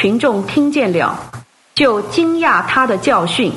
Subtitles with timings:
[0.00, 1.18] 群众听见了，
[1.74, 3.52] 就惊讶他的教训。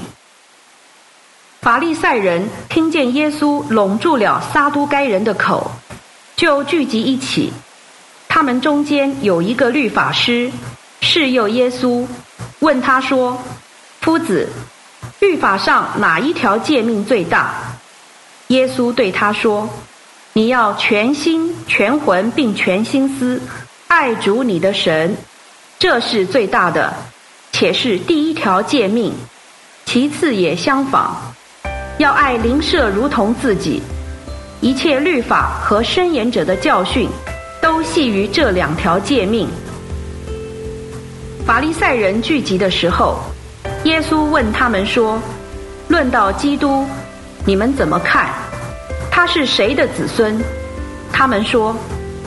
[1.62, 5.70] 法利赛人听见耶稣拢住了撒都该人的口，
[6.36, 7.54] 就聚集一起。
[8.28, 10.52] 他们中间有一个律法师，
[11.02, 12.08] 试诱耶稣，
[12.58, 13.38] 问他说
[14.02, 14.50] ：“夫子，
[15.20, 17.54] 律法上哪一条诫命最大？”
[18.50, 19.70] 耶稣对他说
[20.34, 23.40] ：“你要全心、全魂并全心思
[23.88, 25.16] 爱主你的神，
[25.82, 26.94] 这是最大的，
[27.52, 29.12] 且是第一条诫命。
[29.84, 31.18] 其次也相仿。”
[31.98, 33.82] 要爱邻舍如同自己，
[34.60, 37.10] 一切律法和申言者的教训，
[37.60, 39.50] 都系于这两条诫命。
[41.48, 43.18] 法利赛人聚集的时候，
[43.86, 45.20] 耶稣问他们说
[45.90, 46.86] ：“论到基督，
[47.44, 48.30] 你们怎么看？
[49.10, 50.40] 他是谁的子孙？”
[51.12, 51.76] 他们说：“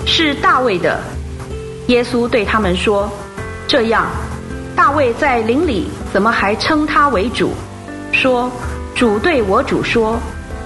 [0.04, 1.00] 是大卫的。”
[1.86, 3.08] 耶稣对他们说
[3.66, 4.06] ：“这样，
[4.76, 7.52] 大卫在林里怎么还称他为主？
[8.12, 8.50] 说。”
[8.94, 10.16] 主对我主说：“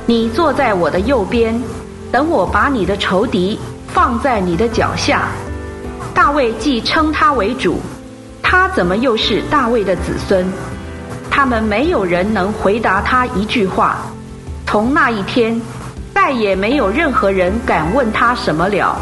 [0.05, 1.59] 你坐在我的右边，
[2.13, 5.29] 等我把你的仇敌放在你的脚下。”
[6.13, 7.81] 大卫既称他为主，
[8.43, 10.47] 他怎么又是大卫的子孙？
[11.31, 13.97] 他们没有人能回答他一句话。
[14.67, 15.59] 从那一天，
[16.13, 18.95] 再也没有任何人敢问他什么了。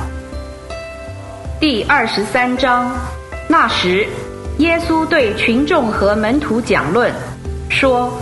[1.58, 2.92] 第二十三章，
[3.48, 4.06] 那时，
[4.58, 7.12] 耶稣对群众和门徒讲论，
[7.69, 8.12] 说。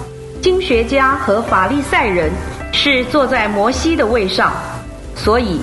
[0.42, 2.30] 经学家和法利赛人
[2.70, 4.52] 是坐在摩西的位上，
[5.16, 5.58] 所以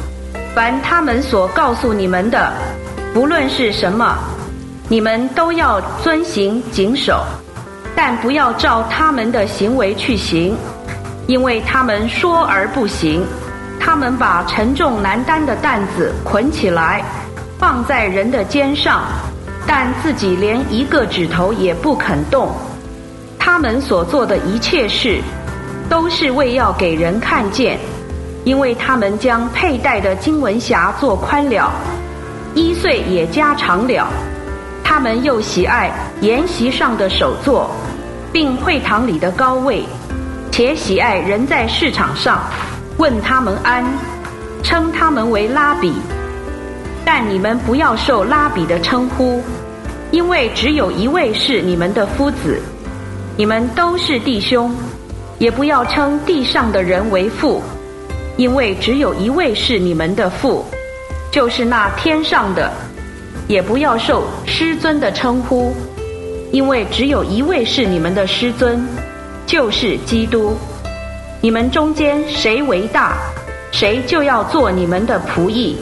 [0.56, 2.52] 凡他们所告诉你们的，
[3.14, 4.18] 不论是什么，
[4.90, 7.24] 你们都要遵行谨守，
[7.96, 10.58] 但不要照他们的行为去行，
[11.28, 13.24] 因为他们说而不行。
[13.80, 17.06] 他们把沉重难担的担子捆起来，
[17.60, 19.04] 放在人的肩上，
[19.66, 22.50] 但自己连一个指头也不肯动。
[23.40, 25.20] 他们所做的一切事，
[25.90, 27.78] 都是为要给人看见，
[28.44, 31.72] 因为他们将佩戴的金文匣做宽了，
[32.54, 34.08] 衣穗也加长了。
[34.84, 35.92] 他们又喜爱
[36.22, 37.72] 筵席上的首座，
[38.32, 39.86] 并会堂里的高位，
[40.52, 42.42] 且喜爱人在市场上
[42.98, 43.86] 问他们安，
[44.64, 45.94] 称他们为拉比。
[47.04, 49.42] 但你们不要受拉比的称呼，
[50.12, 52.62] 因为只有一位是你们的夫子。
[53.38, 54.76] 你们都是弟兄，
[55.40, 57.62] 也不要称地上的人为父，
[58.38, 60.66] 因为只有一位是你们的父，
[61.32, 62.70] 就是那天上的；
[63.48, 65.74] 也不要受师尊的称呼，
[66.52, 68.86] 因为只有一位是你们的师尊，
[69.48, 70.56] 就是基督。
[71.40, 73.18] 你们中间谁为大，
[73.72, 75.78] 谁就要做你们的仆役。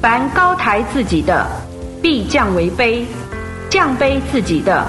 [0.00, 1.44] 凡高抬自己的，
[2.00, 3.04] 必降为卑；
[3.68, 4.86] 降卑自己的，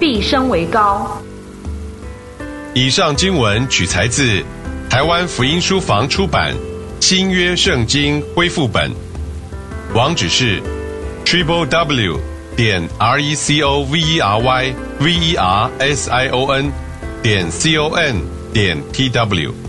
[0.00, 1.20] 必升为高。
[2.72, 4.42] 以上经文取材自
[4.88, 6.54] 台湾福音书房出版
[7.00, 8.90] 《新约圣经恢复本》，
[9.94, 10.62] 网址是
[11.26, 12.18] triple w
[12.56, 16.50] 点 r e c o v e r y v e r s i o
[16.50, 16.72] n
[17.22, 18.16] 点 c o n
[18.54, 19.65] 点 t w。